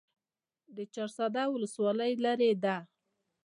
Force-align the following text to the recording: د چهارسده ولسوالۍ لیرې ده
د 0.75 0.77
چهارسده 0.93 1.43
ولسوالۍ 1.53 2.11
لیرې 2.23 2.51
ده 2.63 2.75